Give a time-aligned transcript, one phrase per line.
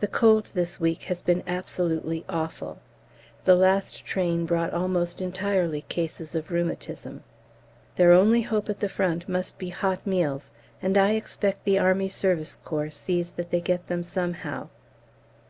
[0.00, 2.78] The cold this week has been absolutely awful.
[3.44, 7.22] The last train brought almost entirely cases of rheumatism.
[7.96, 12.44] Their only hope at the Front must be hot meals, and I expect the A.S.C.
[12.88, 14.70] sees that they get them somehow.